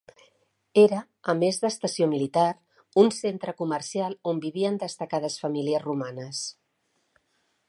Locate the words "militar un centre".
2.15-3.55